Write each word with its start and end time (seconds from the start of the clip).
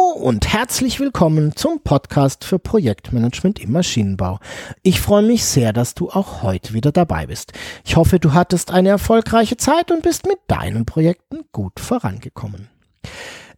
Und 0.00 0.50
herzlich 0.50 0.98
willkommen 0.98 1.54
zum 1.54 1.80
Podcast 1.82 2.44
für 2.44 2.58
Projektmanagement 2.58 3.60
im 3.60 3.72
Maschinenbau. 3.72 4.38
Ich 4.82 5.00
freue 5.00 5.22
mich 5.22 5.44
sehr, 5.44 5.74
dass 5.74 5.94
du 5.94 6.08
auch 6.08 6.42
heute 6.42 6.72
wieder 6.72 6.90
dabei 6.90 7.26
bist. 7.26 7.52
Ich 7.84 7.96
hoffe, 7.96 8.18
du 8.18 8.32
hattest 8.32 8.70
eine 8.70 8.88
erfolgreiche 8.88 9.58
Zeit 9.58 9.90
und 9.90 10.02
bist 10.02 10.26
mit 10.26 10.38
deinen 10.46 10.86
Projekten 10.86 11.40
gut 11.52 11.80
vorangekommen. 11.80 12.68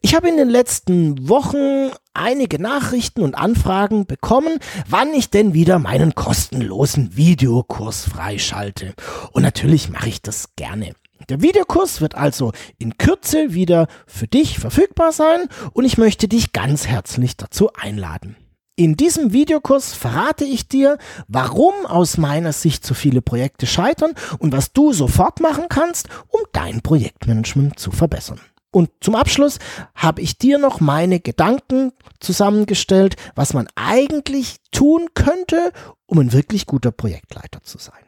Ich 0.00 0.16
habe 0.16 0.28
in 0.28 0.36
den 0.36 0.48
letzten 0.48 1.28
Wochen 1.28 1.92
einige 2.12 2.60
Nachrichten 2.60 3.22
und 3.22 3.36
Anfragen 3.36 4.06
bekommen, 4.06 4.58
wann 4.88 5.14
ich 5.14 5.30
denn 5.30 5.54
wieder 5.54 5.78
meinen 5.78 6.16
kostenlosen 6.16 7.16
Videokurs 7.16 8.04
freischalte. 8.04 8.94
Und 9.30 9.42
natürlich 9.42 9.90
mache 9.90 10.08
ich 10.08 10.22
das 10.22 10.56
gerne. 10.56 10.92
Der 11.28 11.42
Videokurs 11.42 12.00
wird 12.00 12.14
also 12.14 12.52
in 12.78 12.98
Kürze 12.98 13.54
wieder 13.54 13.86
für 14.06 14.26
dich 14.26 14.58
verfügbar 14.58 15.12
sein 15.12 15.48
und 15.72 15.84
ich 15.84 15.98
möchte 15.98 16.28
dich 16.28 16.52
ganz 16.52 16.86
herzlich 16.86 17.36
dazu 17.36 17.72
einladen. 17.74 18.36
In 18.74 18.96
diesem 18.96 19.32
Videokurs 19.32 19.92
verrate 19.92 20.44
ich 20.44 20.66
dir, 20.66 20.96
warum 21.28 21.74
aus 21.84 22.16
meiner 22.16 22.52
Sicht 22.52 22.86
so 22.86 22.94
viele 22.94 23.20
Projekte 23.20 23.66
scheitern 23.66 24.12
und 24.38 24.52
was 24.52 24.72
du 24.72 24.92
sofort 24.94 25.40
machen 25.40 25.66
kannst, 25.68 26.08
um 26.28 26.40
dein 26.52 26.80
Projektmanagement 26.80 27.78
zu 27.78 27.90
verbessern. 27.90 28.40
Und 28.70 28.90
zum 29.00 29.14
Abschluss 29.14 29.58
habe 29.94 30.22
ich 30.22 30.38
dir 30.38 30.58
noch 30.58 30.80
meine 30.80 31.20
Gedanken 31.20 31.92
zusammengestellt, 32.20 33.16
was 33.34 33.52
man 33.52 33.68
eigentlich 33.74 34.56
tun 34.70 35.08
könnte, 35.12 35.72
um 36.06 36.18
ein 36.18 36.32
wirklich 36.32 36.64
guter 36.64 36.90
Projektleiter 36.90 37.62
zu 37.62 37.76
sein. 37.76 38.02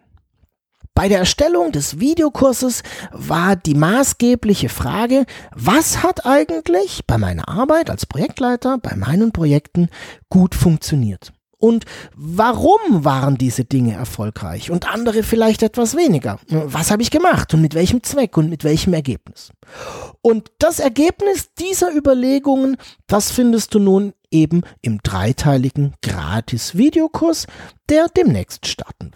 Bei 0.95 1.09
der 1.09 1.19
Erstellung 1.19 1.73
des 1.73 1.99
Videokurses 1.99 2.85
war 3.11 3.57
die 3.57 3.75
maßgebliche 3.75 4.69
Frage, 4.69 5.27
was 5.53 6.05
hat 6.05 6.25
eigentlich 6.25 7.05
bei 7.05 7.19
meiner 7.19 7.49
Arbeit 7.49 7.91
als 7.91 8.07
Projektleiter, 8.07 8.79
bei 8.79 8.95
meinen 8.95 9.33
Projekten 9.33 9.89
gut 10.31 10.55
funktioniert? 10.55 11.33
Und 11.59 11.85
warum 12.15 12.79
waren 13.05 13.39
diese 13.39 13.65
Dinge 13.65 13.95
erfolgreich 13.95 14.71
und 14.71 14.87
andere 14.87 15.23
vielleicht 15.23 15.63
etwas 15.63 15.97
weniger? 15.97 16.39
Was 16.49 16.91
habe 16.91 17.03
ich 17.03 17.11
gemacht 17.11 17.55
und 17.55 17.63
mit 17.63 17.75
welchem 17.75 18.03
Zweck 18.03 18.37
und 18.37 18.49
mit 18.49 18.63
welchem 18.63 18.93
Ergebnis? 18.93 19.51
Und 20.21 20.53
das 20.59 20.79
Ergebnis 20.79 21.55
dieser 21.55 21.93
Überlegungen, 21.93 22.77
das 23.07 23.33
findest 23.33 23.75
du 23.75 23.79
nun 23.79 24.13
eben 24.31 24.63
im 24.83 25.01
dreiteiligen 25.03 25.95
Gratis-Videokurs, 26.03 27.47
der 27.89 28.09
demnächst 28.09 28.67
starten 28.67 29.07
wird. 29.13 29.14